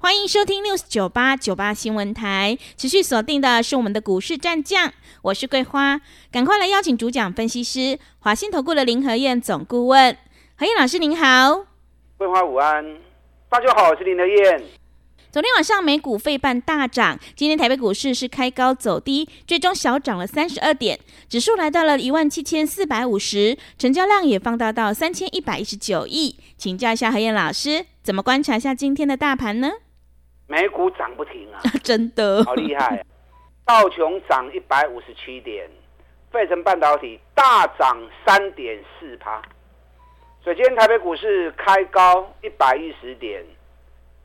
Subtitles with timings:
[0.00, 4.92] 欢迎收听 News 九八九八新闻台，持续锁定的是我们的股市战将，
[5.22, 10.16] 我是桂花，赶快来邀请主讲分析师华信投顾的林和燕总顾问，
[10.56, 11.66] 何燕老师您好，
[12.16, 12.84] 桂花午安，
[13.48, 14.62] 大家好，我是林和燕。
[15.32, 29.72] 昨天晚上美股费半大涨，今天台北股市是开高走低，最终小涨了三十二点，指数来到了一万七千四百五十，成交量也放大到三千一百一十九亿，请教一下何燕老师，怎么观察一下今天的大盘呢？
[30.48, 33.02] 美股涨不停啊， 真的好厉害啊！
[33.64, 35.68] 道琼涨一百五十七点，
[36.32, 39.40] 费城半导体大涨三点四趴。
[40.42, 43.44] 所以今天台北股市开高一百一十点，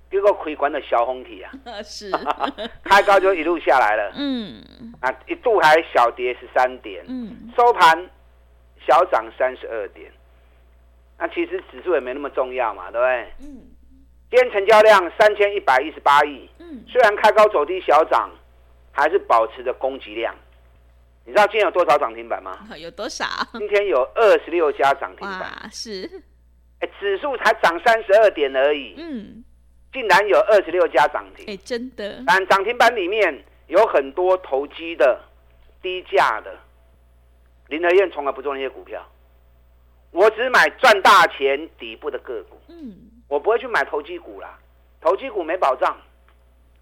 [0.09, 1.51] 结果开关的小红体啊，
[1.83, 2.09] 是
[2.85, 4.13] 开高就一路下来了。
[4.15, 4.63] 嗯，
[5.01, 8.09] 啊，一度还小跌十三点，嗯，收盘
[8.87, 10.09] 小涨三十二点。
[11.19, 13.33] 那其实指数也没那么重要嘛，对不对？
[13.41, 13.72] 嗯。
[14.33, 18.31] 今天成交量三千一百一十八亿，嗯，虽然开高走低小涨，
[18.91, 20.33] 还是保持着攻击量。
[21.23, 22.57] 你知道今天有多少涨停板吗？
[22.79, 23.25] 有多少？
[23.51, 25.69] 今天有二十六家涨停板。
[25.71, 26.09] 是，
[26.79, 29.43] 哎，指数才涨三十二点而已，嗯，
[29.93, 32.23] 竟然有二十六家涨停，哎，真的。
[32.25, 35.21] 但涨停板里面有很多投机的、
[35.79, 36.51] 低价的。
[37.67, 39.07] 林和燕从来不做那些股票，
[40.09, 43.11] 我只买赚大钱底部的个股，嗯。
[43.33, 44.59] 我不会去买投机股啦，
[45.01, 45.97] 投机股没保障，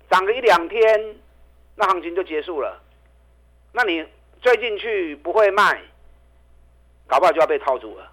[0.10, 1.16] 涨个一两天，
[1.76, 2.78] 那行情就结束了。
[3.72, 4.06] 那你
[4.42, 5.82] 追进去不会卖，
[7.08, 8.12] 搞不好就要被套住了。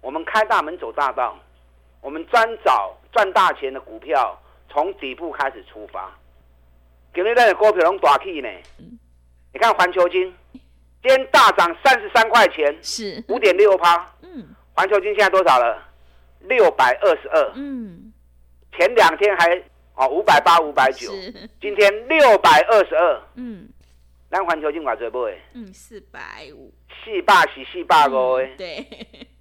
[0.00, 1.38] 我们开大门走大道，
[2.00, 4.34] 我们专找赚大钱的股票，
[4.70, 6.10] 从底部开始出发。
[7.14, 8.48] 今天的股票拢大起呢，
[9.52, 10.34] 你看环球金，
[11.02, 14.10] 今天大涨三十三块钱，是五点六趴。
[14.22, 15.91] 嗯，环球金现在多少了？
[16.44, 18.12] 六百二十二，嗯，
[18.76, 19.62] 前两天还
[19.94, 21.12] 哦五百八五百九，
[21.60, 23.68] 今天六百二十二，嗯，
[24.30, 26.20] 咱环球晶挂最不会，嗯，四百
[26.54, 26.72] 五，
[27.04, 28.86] 四百是四百五，对，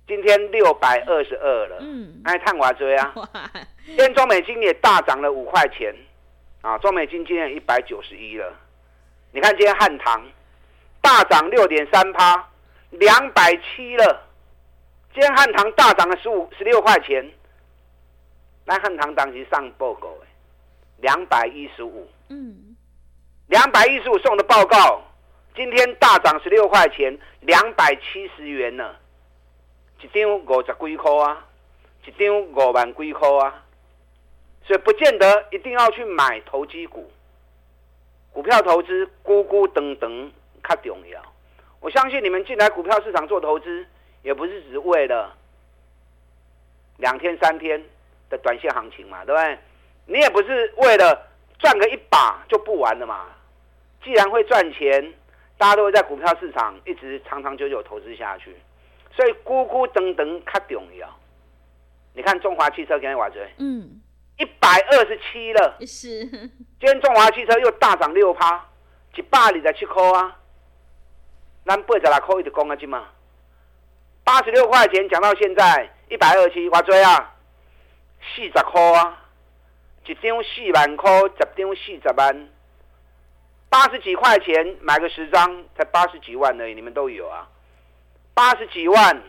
[0.07, 3.13] 今天六百二十二了，嗯，哎探挂追啊，
[3.85, 5.95] 今天中美金也大涨了五块钱，
[6.61, 8.53] 啊，中美金今天一百九十一了，
[9.31, 10.23] 你看今天汉唐
[11.01, 12.47] 大涨六点三趴，
[12.91, 14.28] 两百七了。
[15.13, 17.29] 今天汉唐大涨了十五十六块钱，
[18.63, 20.27] 那汉唐当时上报告哎，
[20.99, 22.77] 两百一十五，嗯，
[23.47, 25.01] 两百一十五送的报告，
[25.53, 28.95] 今天大涨十六块钱，两百七十元呢，
[30.01, 31.45] 一张五十几块啊，
[32.05, 33.66] 一张五万几块啊，
[34.63, 37.11] 所以不见得一定要去买投机股，
[38.31, 40.29] 股票投资咕咕噔噔
[40.63, 41.22] 较重要，
[41.81, 43.85] 我相信你们进来股票市场做投资。
[44.24, 45.36] 也不是只为了
[46.98, 47.84] 两天三天
[48.30, 49.58] 的短线行情嘛，对不对？
[50.06, 51.28] 你也不是为了
[51.59, 53.28] 赚个一把就不玩了嘛。
[54.04, 55.14] 既然会赚钱，
[55.58, 58.56] 大家都会在股票市场一直长长久久投资下去，
[59.16, 61.08] 所以咕咕噔噔较重要。
[62.14, 63.36] 你看中华汽车今天多少？
[63.58, 64.02] 嗯，
[64.38, 65.78] 一百二十七了。
[65.82, 66.26] 是。
[66.26, 68.68] 今天中华汽车又大涨六趴，
[69.16, 70.38] 一百二十七块啊。
[71.64, 73.08] 咱八十六块一直讲啊，今嘛。
[74.24, 77.36] 八十六块钱讲到现在一百二十七，我追啊，
[78.36, 79.18] 四十块啊，
[80.06, 82.50] 一张四万块，十张四十万，
[83.70, 87.48] 八十几块钱买个十张才八十几万而已，你们都有啊，
[88.34, 89.22] 八十几万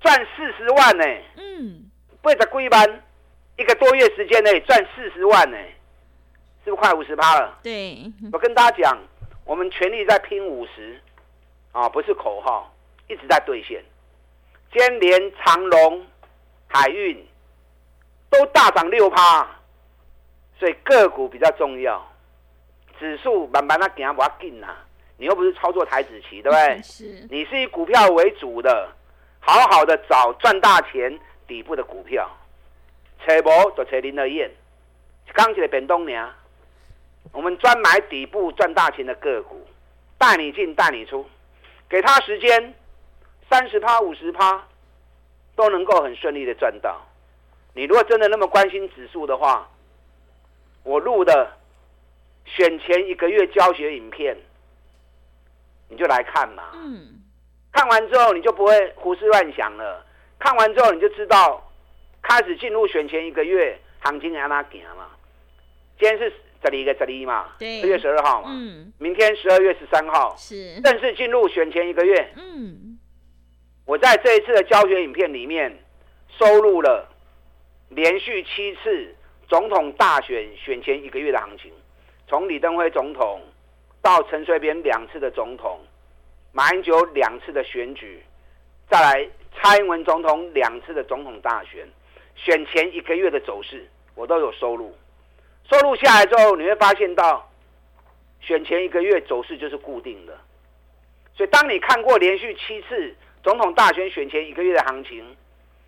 [0.00, 1.04] 赚四十万呢，
[1.36, 1.90] 嗯，
[2.22, 3.02] 八十几万
[3.56, 5.56] 一个多月时间内赚四十万呢，
[6.64, 7.58] 是不是快五十趴了？
[7.62, 8.98] 对， 我跟大家讲，
[9.44, 11.00] 我们全力在拼五十，
[11.72, 12.72] 啊，不是口号，
[13.08, 13.84] 一直在兑现。
[14.70, 16.06] 今天连长隆、
[16.66, 17.26] 海运
[18.28, 19.48] 都大涨六趴，
[20.58, 22.06] 所以个股比较重要。
[22.98, 24.76] 指数慢慢的行不要紧呐，
[25.16, 26.82] 你又不是操作台子棋，对不对？
[26.82, 27.26] 是。
[27.30, 28.92] 你是以股票为主的，
[29.40, 32.28] 好好的找赚大钱底部的股票。
[33.26, 34.50] 找无就找林德燕，
[35.32, 36.30] 刚起来变动娘。
[37.32, 39.66] 我们专买底部赚大钱的个股，
[40.18, 41.26] 带你进带你出，
[41.88, 42.74] 给他时间。
[43.50, 44.66] 三十趴、五十趴
[45.56, 47.00] 都能够很顺利的赚到。
[47.74, 49.68] 你如果真的那么关心指数的话，
[50.82, 51.52] 我录的
[52.44, 54.36] 选前一个月教学影片，
[55.88, 56.64] 你就来看嘛。
[56.74, 57.20] 嗯。
[57.72, 60.04] 看完之后，你就不会胡思乱想了。
[60.38, 61.62] 看完之后，你就知道
[62.22, 65.06] 开始进入选前一个月，行情安哪行嘛。
[65.98, 68.48] 今天是这里一个这里嘛，对，十月十二号嘛。
[68.52, 68.92] 嗯。
[68.98, 72.32] 明天十二月十三号是正式进入选前一个月。
[72.36, 72.97] 嗯。
[73.88, 75.74] 我在这一次的教学影片里面
[76.38, 77.08] 收录了
[77.88, 79.14] 连续七次
[79.48, 81.72] 总统大选选前一个月的行情，
[82.26, 83.40] 从李登辉总统
[84.02, 85.80] 到陈水扁两次的总统。
[86.52, 88.22] 马英九两次的选举，
[88.90, 89.26] 再来
[89.56, 91.88] 蔡英文总统两次的总统大选，
[92.36, 94.94] 选前一个月的走势，我都有收录。
[95.70, 97.50] 收录下来之后，你会发现到，
[98.40, 100.36] 选前一个月走势就是固定的。
[101.34, 103.14] 所以，当你看过连续七次
[103.48, 105.24] 总统大选选前一个月的行情，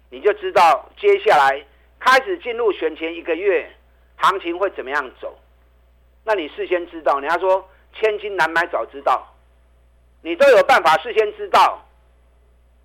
[0.08, 1.62] 你就知道接下来
[1.98, 3.70] 开始进入选前一个月
[4.16, 5.38] 行情会怎么样走。
[6.24, 9.26] 那你事先知道，人家说千金难买早知道。
[10.22, 11.86] 你都有办法事先知道，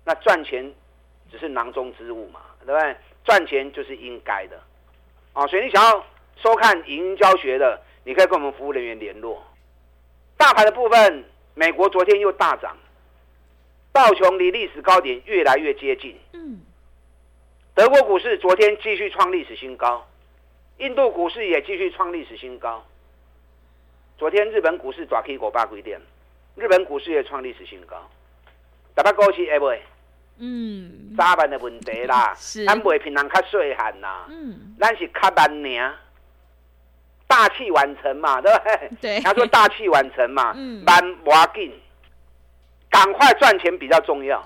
[0.04, 0.70] 那赚钱
[1.30, 2.96] 只是囊中之物嘛，对不对？
[3.24, 4.60] 赚钱就是应该的，
[5.32, 6.04] 啊，所以你想要
[6.36, 9.42] 收看影音教学的，你可以跟我们服务人员联络。
[10.36, 11.24] 大盘的部分，
[11.54, 12.76] 美国昨天又大涨，
[13.96, 16.14] 道琼离历史高点越来越接近。
[16.34, 16.60] 嗯。
[17.74, 20.06] 德国股市昨天继续创历史新高，
[20.76, 22.84] 印度股市也继续创历史新高。
[24.18, 25.98] 昨天日本股市抓 K 国八规点？
[26.56, 27.96] 日本股市也创历史新高，
[28.94, 29.82] 大把股市会不会？
[30.40, 32.34] 嗯，早晚的问题啦，
[32.66, 35.48] 咱卖平人较细汉呐，嗯，咱是较慢
[35.78, 35.94] 尔，
[37.26, 38.90] 大器晚成嘛，对不对？
[39.00, 41.72] 对，他说大器晚成嘛， 嗯，慢不要紧，
[42.96, 44.42] 赶快赚钱比较重要。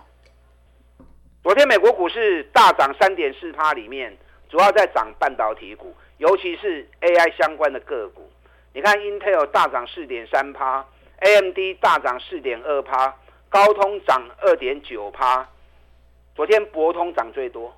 [1.41, 4.13] 昨天美国股市大涨三点四趴，里面
[4.49, 8.29] 主要在涨半导体股，尤其是 AI 相关的个股。
[8.73, 10.85] 你看 Intel 大涨四点三趴。
[11.21, 13.15] AMD 大涨四点二趴，
[13.51, 15.47] 高通涨二点九趴，
[16.35, 17.73] 昨天博通涨最多，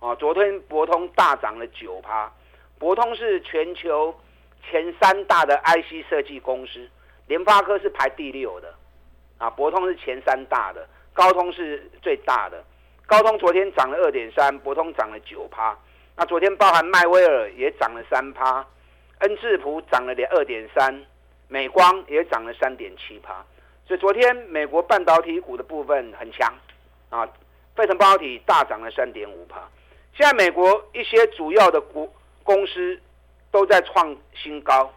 [0.00, 2.32] 啊，昨天博通大涨了九趴，
[2.78, 4.18] 博通是全球
[4.68, 6.88] 前三大的 IC 设计公司，
[7.26, 8.74] 联发科是排第六的，
[9.38, 12.62] 啊，博通是前三大的，高通是最大的，
[13.06, 15.76] 高通昨天涨了二点三，博通涨了九趴，
[16.16, 18.66] 那昨天包含迈威尔也涨了三趴，
[19.18, 21.04] 恩智浦涨了点二点三。
[21.48, 23.32] 美光也涨了三点七趴，
[23.86, 26.52] 所以昨天美国半导体股的部分很强
[27.08, 27.24] 啊，
[27.76, 29.60] 费城半导体大涨了三点五趴。
[30.12, 32.12] 现在美国一些主要的股
[32.42, 33.00] 公司
[33.52, 34.92] 都在创新高，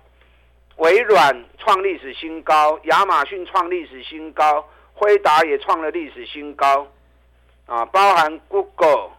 [0.79, 6.85] 微软创历史新高，亚马逊创历史新高，辉达也创了历史新高，
[7.67, 9.11] 啊，包含 Google、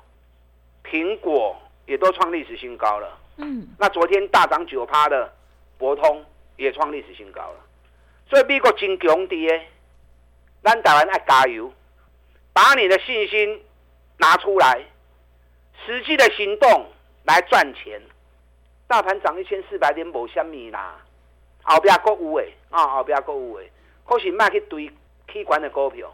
[0.85, 3.19] 苹果也都创历史新高了。
[3.37, 5.33] 嗯，那昨天大涨九趴的
[5.79, 6.23] 博通。
[6.57, 7.61] 也创历史新高了，
[8.29, 9.61] 所以美国真强的，
[10.63, 11.73] 咱台湾要加油，
[12.53, 13.65] 把你的信心
[14.19, 14.85] 拿出来，
[15.87, 16.85] 实际的行动
[17.25, 17.99] 来赚钱。
[18.87, 20.99] 大盘涨一千四百点某虾米啦，
[21.63, 23.71] 后边还有诶，啊后边还有诶，
[24.07, 24.91] 可是卖去堆
[25.33, 26.13] 起管的股票，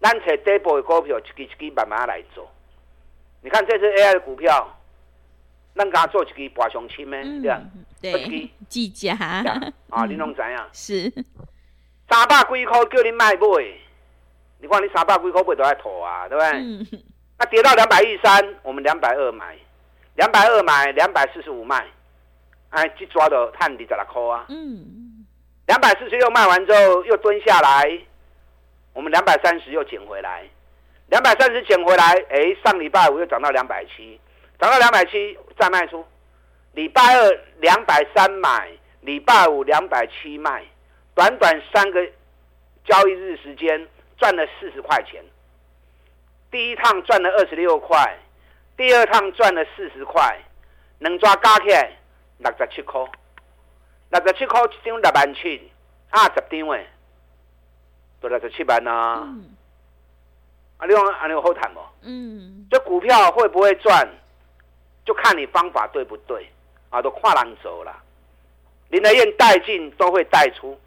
[0.00, 2.50] 咱找底部的股票一支一支慢慢来做。
[3.42, 4.78] 你看这次 AI 的股票。
[5.74, 7.62] 咱家做一支博上清的，对啊，
[8.02, 9.14] 对，技嘉。
[9.88, 10.58] 啊，你拢知影？
[10.70, 11.10] 是。
[12.10, 13.38] 三百几块叫你卖买，
[14.58, 16.50] 你看你三百几块买都爱吐啊，对不对？
[16.60, 16.86] 嗯、
[17.38, 19.56] 那跌到两百一三，我们两百二买，
[20.16, 21.86] 两百二买，两百四十五卖，
[22.72, 24.44] 哎，一抓的探底十六块啊。
[24.48, 25.24] 嗯，
[25.66, 27.98] 两百四十六卖完之后又蹲下来，
[28.92, 30.44] 我们两百三十又捡回来，
[31.08, 34.20] 两百三十捡回来，哎，上礼拜五又涨到两百七。
[34.58, 36.06] 涨到两百七再卖出，
[36.74, 40.62] 礼拜二两百三买，礼拜五两百七卖，
[41.16, 42.00] 短短三个
[42.84, 45.20] 交易日时间赚了四十块钱。
[46.48, 48.16] 第一趟赚了二十六块，
[48.76, 50.38] 第二趟赚了四十块，
[51.00, 51.90] 能抓加起来
[52.42, 53.00] 六十七块，
[54.10, 55.70] 六十七块一张六万七，
[56.10, 56.86] 二十张诶，
[58.20, 59.22] 都六十七万啊！
[59.22, 59.54] 嗯、
[60.78, 61.80] 啊，你讲啊，你有好谈不？
[62.02, 64.08] 嗯，这股票会不会赚？
[65.04, 66.48] 就看你方法对不对
[66.90, 67.92] 啊，都跨栏走了，
[68.90, 70.78] 林德燕带进都会带出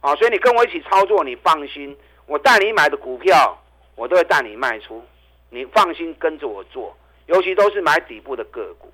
[0.00, 3.56] 啊，所以你跟我一起操作，你放心，我带你买的股票，
[3.94, 5.04] 我都会带你卖出，
[5.50, 8.92] 你放心跟着我做，尤其都是买底部的个股。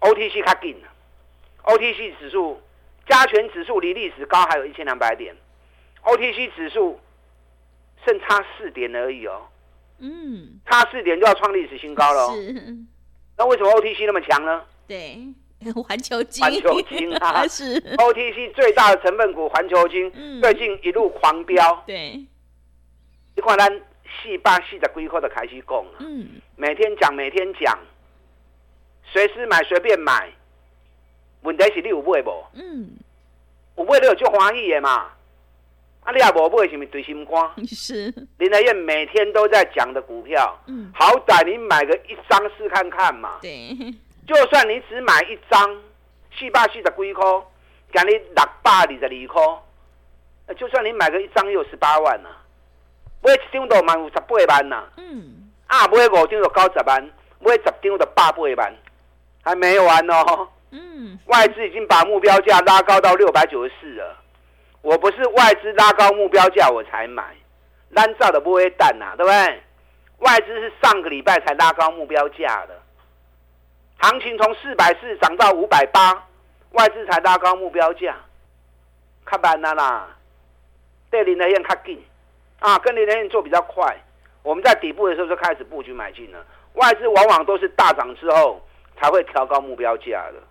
[0.00, 0.88] OTC 卡紧了
[1.64, 2.60] ，OTC 指数
[3.08, 5.34] 加权指数离历史高还有一千两百点
[6.04, 6.98] ，OTC 指数
[8.06, 9.42] 剩差四点而已哦，
[9.98, 12.34] 嗯，差四点就要创历史新高了哦。
[13.36, 14.62] 那为什么 OTC 那么强呢？
[14.86, 15.18] 对，
[15.86, 17.80] 环球金，环球金啊， 是。
[17.80, 21.82] OTC 最大的成分股，环球金、嗯、最近一路狂飙。
[21.86, 22.24] 对，
[23.36, 23.68] 你看咱
[24.22, 27.78] 四百四十几块的开始讲嗯，每天讲，每天讲，
[29.12, 30.28] 随时买，随便买。
[31.42, 32.44] 问题是你有买无？
[32.54, 32.90] 嗯，
[33.76, 35.06] 有买你有就欢喜的嘛。
[36.04, 37.50] 啊，你也无买，是咪对心肝？
[37.66, 38.12] 是。
[38.38, 43.38] 林德燕每天都在讲的股票，嗯，好歹你买个一张试看看嘛。
[43.40, 43.76] 对。
[44.26, 45.82] 就算你只买一张，
[46.38, 47.24] 四百四十几块，
[47.92, 52.44] 给你六百二十二块，就算你买个一张，也有十八万呐、啊。
[53.22, 54.92] 买一张都万有十八万呐、啊。
[54.96, 55.50] 嗯。
[55.66, 57.02] 啊，买五张就九十万，
[57.40, 58.76] 买十张就百八万，
[59.42, 60.48] 还没完哦。
[60.70, 61.18] 嗯。
[61.26, 64.16] 外资已经把目标价拉高到六百九十四了。
[64.82, 67.34] 我不是外资拉高目标价我才买，
[67.90, 69.62] 烂造的不会淡呐，对不对？
[70.18, 72.80] 外资是上个礼拜才拉高目标价的。
[73.98, 76.26] 行情从四百四涨到五百八，
[76.70, 78.16] 外资才拉高目标价，
[79.24, 80.08] 看板了啦。
[81.10, 82.02] 对林德燕较紧
[82.60, 83.96] 啊，跟林德燕做比较快。
[84.42, 86.38] 我们在底部的时候就开始布局买进了。
[86.74, 88.60] 外资往往都是大涨之后
[89.00, 90.42] 才会调高目标价的。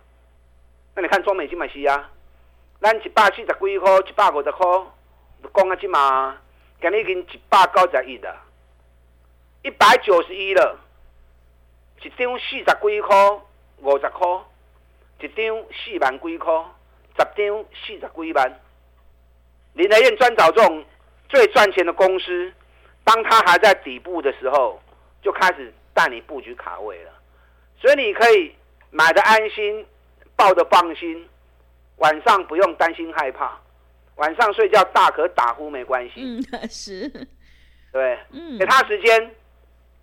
[0.94, 2.10] 那你看中美金买西啊，
[2.80, 4.66] 咱一百四十几块，一百五十块，
[5.54, 6.36] 讲啊这嘛，
[6.80, 8.36] 今日已经一百九十一了，
[9.62, 10.78] 一百九十一了。
[12.00, 13.16] 一张四十几块，
[13.82, 14.44] 五十块；
[15.20, 16.64] 一张四万几块，
[17.16, 18.60] 十张四十几万。
[19.72, 20.84] 林德燕专找这种
[21.28, 22.52] 最赚钱的公司，
[23.02, 24.80] 当他还在底部的时候，
[25.20, 27.10] 就开始带你布局卡位了。
[27.80, 28.54] 所以你可以
[28.90, 29.86] 买的安心，
[30.36, 31.28] 抱的放心，
[31.96, 33.58] 晚上不用担心害怕，
[34.16, 36.14] 晚上睡觉大可打呼没关系。
[36.16, 37.08] 嗯， 是，
[37.92, 39.34] 对，嗯，给他时间，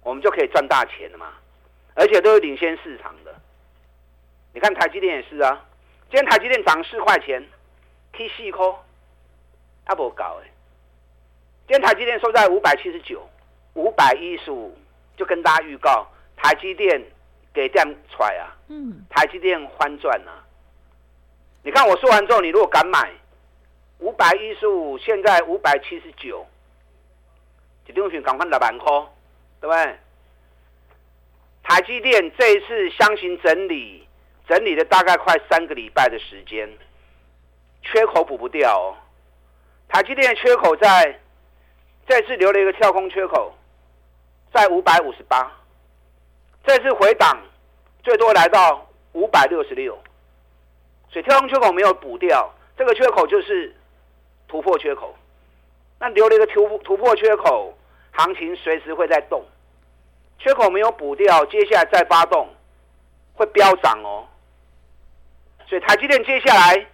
[0.04, 1.34] 我们就可以赚大钱了嘛。
[1.98, 3.34] 而且都是领先市场的，
[4.54, 5.66] 你看台积电也是啊，
[6.12, 7.42] 今天台积电涨四块钱
[8.12, 8.76] ，K 四颗，
[9.86, 10.52] 阿不搞哎，
[11.68, 13.26] 今天台积电收在五百七十九，
[13.76, 14.78] 五百一十五，
[15.16, 16.06] 就跟大家预告，
[16.36, 17.02] 台积电
[17.56, 20.44] 给点出来啊，嗯，台积电翻转啊，
[21.64, 23.10] 你看我说完之后，你如果敢买，
[24.00, 26.46] 五百一十五，现在五百七十九，
[27.88, 28.92] 一张选赶快六万块，
[29.62, 29.98] 对不对？
[31.64, 34.06] 台积电这一次箱型整理，
[34.48, 36.70] 整理了大概快三个礼拜的时间，
[37.82, 38.98] 缺口补不掉哦。
[39.88, 41.20] 台积电的缺口在
[42.06, 43.56] 这次留了一个跳空缺口，
[44.54, 45.52] 在五百五十八，
[46.66, 47.40] 这次回档
[48.04, 49.98] 最多来到五百六十六，
[51.10, 53.74] 所以跳空缺口没有补掉，这个缺口就是
[54.48, 55.16] 突破缺口。
[56.00, 57.74] 那留了一个突突破缺口，
[58.12, 59.44] 行情随时会在动。
[60.38, 62.50] 缺口没有补掉，接下来再发动
[63.34, 64.28] 会飙涨哦。
[65.68, 66.86] 所以台积电接下来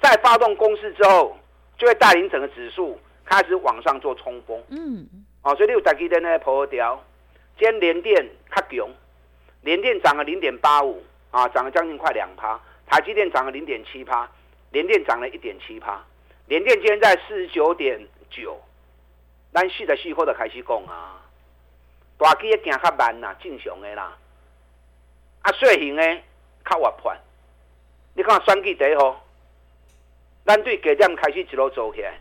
[0.00, 1.36] 再发动攻势之后，
[1.76, 4.60] 就会带领整个指数开始往上做冲锋。
[4.70, 5.06] 嗯，
[5.42, 7.00] 哦，所以你有台积电呢破掉，
[7.56, 8.88] 今天联电较强，
[9.62, 12.60] 联电涨了零点八五啊，涨了将近快两趴。
[12.86, 14.28] 台积电涨了零点七趴，
[14.70, 16.04] 联电涨了一点七趴。
[16.46, 18.60] 联电今天在四十九点九，
[19.52, 21.22] 咱四十四块的开始讲啊。
[22.18, 24.16] 大机也行较慢啦，正常的啦。
[25.42, 26.20] 啊，小型嘅
[26.68, 27.14] 较活泼。
[28.14, 29.24] 你看选举第一号，
[30.44, 32.18] 咱对低点开始一路走起来，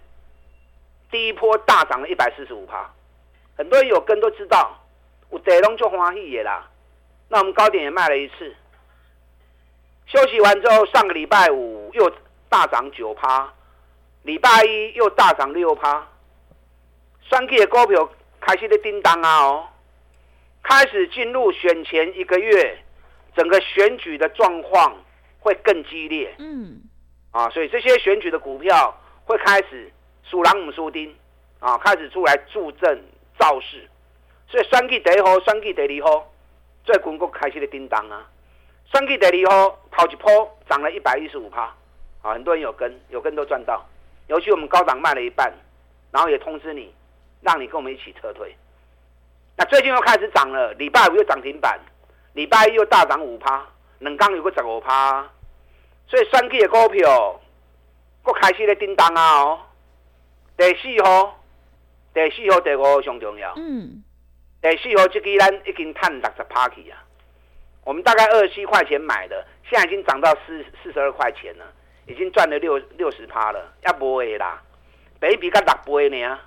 [1.09, 2.89] 第一波大涨了一百四十五趴。
[3.57, 4.82] 很多人有跟都知道，
[5.33, 6.69] 有地拢就欢喜嘅啦。
[7.27, 8.55] 那我们高点也卖了一次，
[10.05, 12.11] 休息完之后，上个礼拜五又
[12.49, 13.51] 大涨九趴，
[14.21, 16.07] 礼拜一又大涨六趴。
[17.21, 18.07] 选举嘅股票
[18.39, 19.67] 开始咧叮当啊哦。
[20.61, 22.77] 开始进入选前一个月，
[23.35, 24.95] 整个选举的状况
[25.39, 26.33] 会更激烈。
[26.37, 26.79] 嗯，
[27.31, 29.91] 啊，所以这些选举的股票会开始
[30.23, 31.13] 输人不输丁，
[31.59, 33.03] 啊，开始出来助阵
[33.37, 33.89] 造势。
[34.53, 36.31] 所以选举第一号、选举第二号，
[36.83, 38.23] 最近国开始的叮当啊。
[38.85, 41.63] 选举第二号头一波涨了一百一十五趴，
[42.21, 43.83] 啊，很多人有跟，有跟都赚到。
[44.27, 45.51] 尤其我们高档卖了一半，
[46.11, 46.93] 然后也通知你，
[47.41, 48.55] 让你跟我们一起撤退。
[49.57, 51.79] 那最近又开始涨了，礼拜五又涨停板，
[52.33, 53.65] 礼拜一又大涨五趴，
[53.97, 55.27] 两刚有个十五趴，
[56.05, 57.41] 所以选举的股票，
[58.27, 59.59] 又开始咧叮当啊哦。
[60.55, 61.39] 第四号、
[62.13, 63.51] 第四号、第五号上重要。
[63.55, 64.03] 嗯。
[64.63, 67.03] 第四号这支咱已经赚六十趴去啊，
[67.83, 71.65] 我们大概二十七块钱买的，现在已经涨到四四十二块钱了，
[72.07, 74.63] 已经赚了六六十趴了，要不会啦，
[75.19, 76.39] 北比才六倍呢，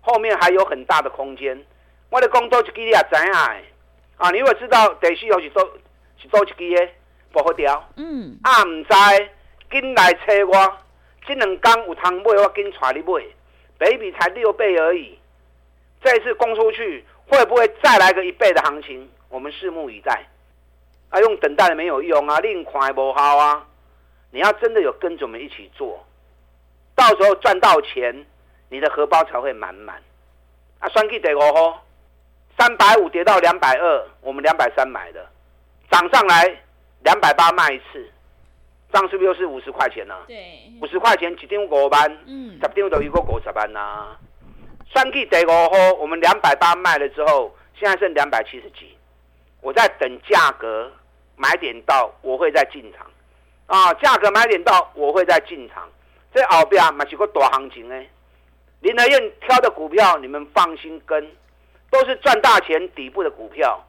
[0.00, 1.64] 后面还有很大的空间。
[2.10, 3.38] 我的工作一支你也知影的，
[4.16, 5.78] 啊，你如果知道第四号是做
[6.20, 6.88] 是做一支的，
[7.30, 7.88] 不好调。
[7.94, 8.90] 嗯，啊，唔知
[9.70, 10.78] 紧来找我，
[11.24, 13.22] 这两天有通买，我紧带你买，
[13.78, 15.16] 本益比才六倍而已。
[16.02, 19.08] 这一次供出去，会不会再来个一倍的行情？
[19.28, 20.22] 我们拭目以待。
[21.08, 23.66] 啊，用等待的没有用啊，另款不好啊。
[24.30, 26.02] 你要真的有跟着我们一起做，
[26.94, 28.26] 到时候赚到钱，
[28.68, 29.96] 你的荷包才会满满。
[30.78, 31.78] 啊，双 K 得我吼，
[32.58, 35.26] 三百五跌到两百二，我们两百三买的，
[35.90, 36.62] 涨上来
[37.04, 38.10] 两百八卖一次，
[38.92, 40.14] 这样是不是又是五十块钱呢？
[40.26, 42.18] 对，五十块钱几点五万？
[42.26, 44.16] 嗯，十点都一个五十万呐。
[44.92, 48.96] 双 K 得我吼，我们两百八卖了之后，现在剩两百七十几，
[49.60, 50.92] 我在等价格
[51.36, 53.06] 买点到，我会再进场。
[53.66, 55.88] 啊，价格买点到，我会再进场。
[56.34, 58.04] 这后边嘛是个大行情呢。
[58.80, 61.30] 林德燕挑的股票，你们放心跟，
[61.90, 63.82] 都是赚大钱底部的股票。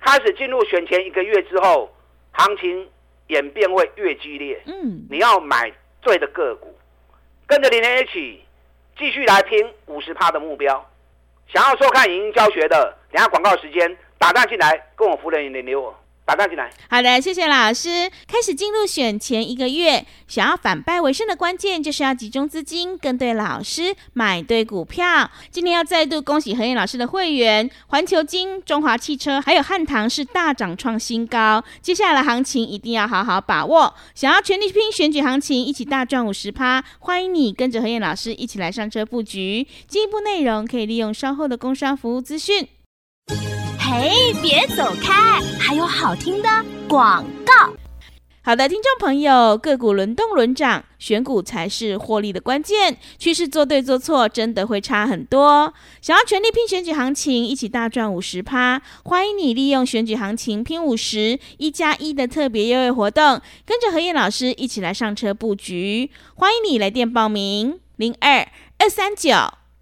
[0.00, 1.92] 开始进入选前一个月之后，
[2.32, 2.88] 行情
[3.28, 4.60] 演变会越激烈。
[4.66, 6.76] 嗯，你要买对的个股，
[7.46, 8.44] 跟着林和彦一起
[8.98, 10.84] 继续来拼五十趴的目标。
[11.46, 15.96] 想要收看影音教学的，等下广告时间打断进来，跟我夫人联络
[16.28, 16.38] 我。
[16.38, 16.70] 打进来。
[16.88, 18.08] 好的，谢谢老师。
[18.28, 25.28] 开始进入选前一个月，想要反败为胜的关键就是要集中资金，跟对老师，买对股票。
[25.50, 31.64] 今天要再度恭喜何燕老师的会员，环球金、中华汽车还有汉唐是大涨创新高。
[31.82, 33.92] 接下来的行情一定要好好把握。
[34.14, 39.66] 想要全力拼选举行情，一起大赚五十趴，欢迎你跟着何燕老师一起来上车布局。
[39.88, 42.68] 进一步内容可以利用稍后的工商服务资讯。
[43.90, 45.40] 嘿，别走开！
[45.58, 46.48] 还有好听的
[46.86, 47.72] 广告。
[48.42, 52.98] 好的，听众朋友，个股轮动轮涨，选股才是获利的关键。
[53.16, 55.72] 趋势做对做错，真的会差很多。
[56.02, 66.10] 想要全力拼选举行情，一起大赚五十趴，欢迎你利用选举行情拼五十一加一的特别优惠活动，跟着何燕老师一起来上车布局。
[66.34, 69.30] 欢迎你来电报名：零二二三九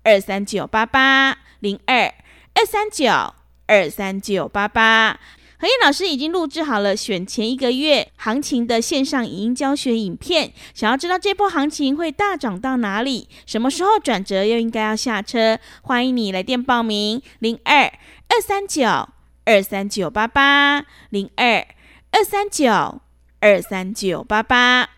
[0.05, 2.15] 二三九八八零二
[2.55, 3.35] 二三九。
[3.67, 5.19] 二三九八八，
[5.59, 10.53] 何燕老师已经录制好了选前一个月行情的线上影音教学影片。
[10.75, 15.59] 想要知道这波行情会大涨到哪里，什么时候转折又应该要下车？
[15.83, 17.85] 欢迎你来电报名：零二
[18.29, 18.85] 二三九
[19.45, 21.67] 二三九八八零二
[22.13, 23.01] 二三九
[23.41, 24.96] 二三九八八。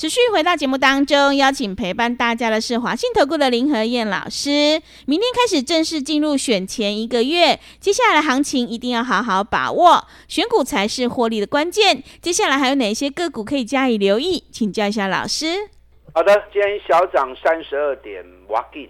[0.00, 4.80] 持续回到节目当中，邀请陪伴大家的是华信投顾的林和燕老师。
[5.04, 12.02] 明天开始正式进入选前一个月，接下来的行情一定要好好把握，选股才是获利的关键。
[12.22, 14.42] 接下来还有哪些个股可以加以留意？
[14.50, 15.68] 请教一下老师。
[16.14, 18.88] 好的，今天小涨三十二点，哇劲，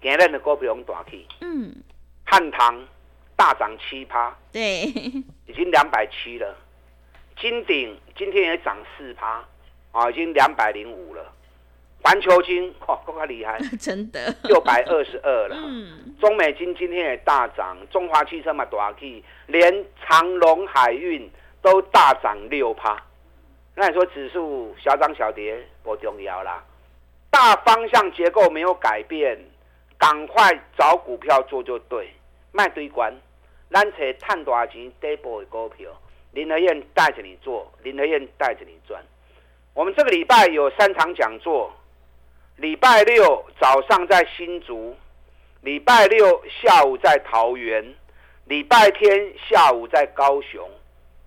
[0.00, 1.26] 今天的股票用大气。
[1.42, 1.70] 嗯，
[2.24, 2.82] 汉唐
[3.36, 6.56] 大涨七趴，对，已经两百七了。
[7.38, 9.44] 金鼎今天也涨四趴。
[9.92, 11.32] 啊，已经两百零五了，
[12.02, 14.34] 环球金哇， 够够厉害， 真的。
[14.44, 15.56] 六百二十二了。
[15.56, 23.02] 嗯，中美金今天也大涨，中华汽车嘛大起，连长荣海运都大涨六趴。
[23.74, 26.62] 那你说指数小涨小跌不重要啦，
[27.30, 29.38] 大方向结构没有改变，
[29.96, 32.12] 赶快找股票做就对，
[32.52, 33.14] 卖堆关，
[33.70, 35.90] 咱找赚大钱底部的股票，
[36.32, 39.02] 林和燕带着你做，林和燕带着你赚。
[39.80, 41.72] 我们这个礼拜有三场讲座，
[42.56, 44.94] 礼拜六早上在新竹，
[45.62, 47.94] 礼拜六下午在桃园，
[48.44, 50.68] 礼拜天下午在高雄。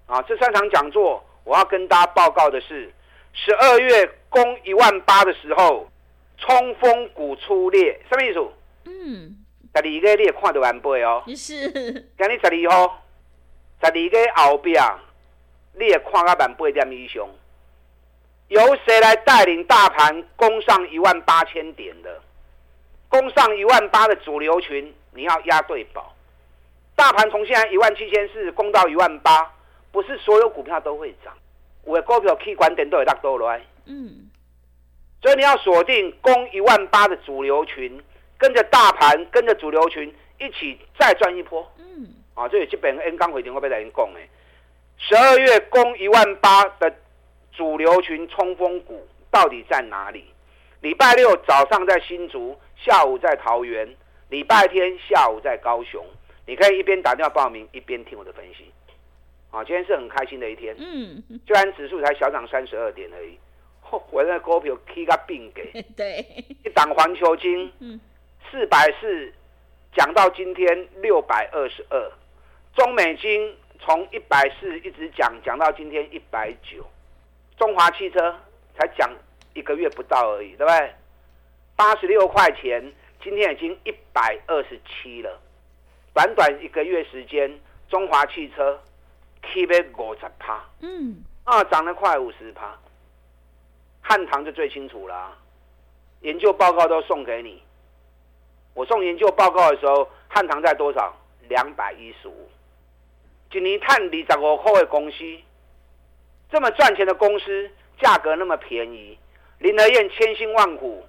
[0.05, 2.93] 啊，这三场讲座我要跟大家报告的是，
[3.33, 5.89] 十二月攻一万八的时候，
[6.37, 8.39] 冲锋股出列，什么意思？
[8.85, 9.35] 嗯，
[9.73, 11.23] 十二月你也看得完背哦。
[11.29, 11.71] 是。
[11.71, 13.03] 今日十二号，
[13.81, 14.79] 十二个后边，
[15.73, 17.27] 你也看个万八点英雄。
[18.49, 22.21] 由谁来带领大盘攻上一万八千点的？
[23.09, 26.13] 攻上一万八的主流群，你要押对宝。
[26.95, 29.51] 大盘从现在一万七千四攻到一万八，
[29.91, 31.33] 不是所有股票都会涨。
[31.83, 33.61] 我的股票可以管点都有大多来。
[33.85, 34.29] 嗯，
[35.21, 38.01] 所以你要锁定攻一万八的主流群，
[38.37, 41.67] 跟着大盘，跟着主流群一起再赚一波。
[41.79, 44.29] 嗯，啊，这里基本 N 刚回电话被大家讲诶，
[44.97, 46.93] 十二月攻一万八的。
[47.55, 50.25] 主流群冲锋股到底在哪里？
[50.81, 53.95] 礼拜六早上在新竹，下午在桃园，
[54.29, 56.05] 礼拜天下午在高雄。
[56.45, 58.69] 你可以一边打电话报名，一边听我的分析。
[59.49, 60.75] 啊，今天是很开心的一天。
[60.77, 63.37] 嗯，虽然指数才小涨三十二点而已，
[64.11, 65.71] 我那股票 K 个并给。
[65.95, 66.25] 对，
[66.65, 67.99] 一档环球金，嗯，
[68.51, 69.31] 四百四，
[69.95, 72.11] 讲到今天六百二十二，
[72.75, 76.85] 中美金从一百四一直讲讲到今天一百九，
[77.57, 78.35] 中华汽车
[78.77, 79.09] 才讲
[79.53, 80.93] 一个月不到而已，对不对？
[81.75, 85.39] 八十六块钱，今天已经一百二十七了，
[86.13, 88.79] 短短一个月时间，中华汽车
[89.41, 92.77] keep 五十趴，嗯，啊，涨了快五十趴。
[94.01, 95.37] 汉唐就最清楚了，啊，
[96.21, 97.63] 研究报告都送给你。
[98.73, 101.15] 我送研究报告的时候，汉唐在多少？
[101.47, 102.49] 两百一十五。
[103.51, 105.17] 一年赚二十五块的公司，
[106.53, 109.17] 这么赚钱的公司，价格那么便宜，
[109.57, 111.03] 林和燕千辛万苦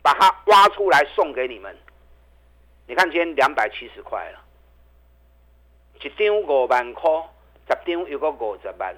[0.00, 1.76] 把它挖出来送给你们。
[2.86, 4.38] 你看今天两百七十块了，
[6.00, 7.10] 一张五万块，
[7.68, 8.94] 十张有个五十万，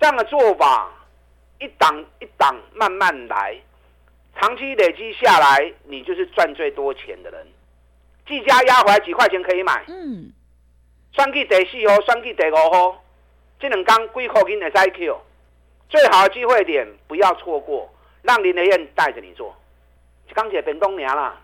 [0.00, 0.90] 这样的做法。
[1.60, 3.54] 一档一档慢慢来，
[4.34, 7.46] 长期累积下来，你就是赚最多钱的人。
[8.26, 9.84] 技嘉压回来几块钱可以买？
[9.86, 10.32] 嗯。
[11.12, 13.04] 选去第四号，选去第五号，
[13.60, 15.16] 这两天几块钱的 IQ，
[15.88, 17.88] 最好的机会点不要错过，
[18.22, 19.54] 让林德燕带着你做。
[20.34, 21.38] 钢铁本东娘啦，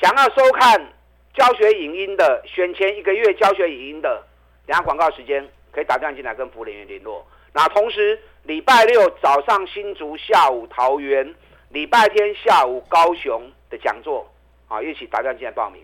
[0.00, 0.92] 想要收看
[1.34, 4.24] 教学影音的，选前一个月教学影音的，
[4.66, 7.26] 等下广告时间可以打电话进来跟服务人员联络。
[7.52, 8.18] 那同时。
[8.44, 11.34] 礼拜六早上新竹，下午桃园，
[11.68, 14.26] 礼拜天下午高雄的讲座，
[14.68, 15.82] 啊，一起打电话进来报名。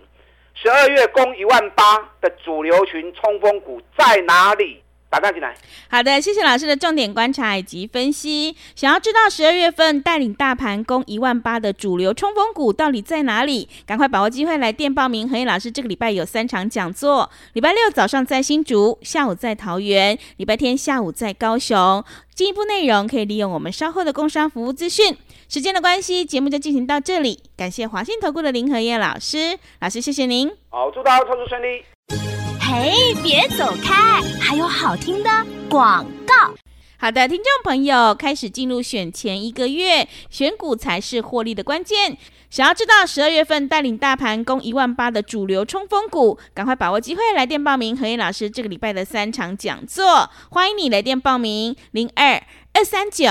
[0.54, 4.82] 十二月攻一万八的主流群冲锋股在哪里？
[5.14, 5.54] 打电话进来。
[5.88, 8.56] 好的，谢谢老师的重点观察以及分析。
[8.74, 13.68] 想要知道十二月份带领大盘攻一万八的主流冲锋股到底在哪里？
[13.86, 15.28] 赶快把握机会来电报名。
[15.28, 22.04] 何燕老师这个礼拜有三场讲座：礼拜六早上在新竹，下午在桃园，礼拜天下午在高雄。
[22.34, 25.16] 进一步内容可以利用我们稍后的工商服务资讯。
[25.48, 27.40] 时间的关系，节目就进行到这里。
[27.56, 30.50] 感谢华信投顾的林和燕老师，老师谢谢您。
[30.70, 32.43] 好，祝大家操作顺利。
[32.66, 35.30] 嘿，别走开，还有好听的
[35.68, 36.54] 广告。
[36.96, 42.16] 好的，听众朋友，开始进入选前一个月，选股才是获利的关键。
[42.48, 47.94] 想要知道十二月份带领大盘攻一万八的主流冲锋股，赶快把握机会来电报名。
[47.94, 53.26] 和彦老师这个礼拜的三场讲座，欢迎你来电报名：零二二三九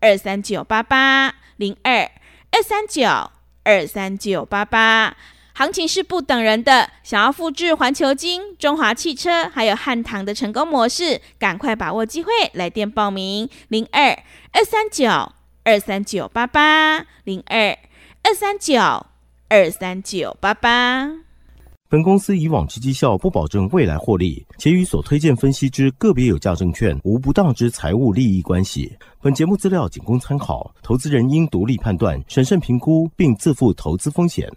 [0.00, 2.10] 二三九八八零二
[2.50, 3.08] 二三九
[3.62, 5.16] 二三九八八。
[5.56, 14.10] 行情是不等人的，想要复制环球金、中华汽车还有汉唐的成功模式，赶快把握机会来电报名：零二
[14.50, 15.06] 二三九
[15.62, 17.78] 二三九八八零二。
[18.24, 18.74] 二三九
[19.48, 21.08] 二三九八八。
[21.88, 28.92] 本公司以往之绩效不保证未来获利，且与所推荐分析之个别有价证券无不当之财务利益关系。
[29.22, 34.50] 本节目资料仅供参考，投资人应独立判断、审慎评估，并自负投资风险。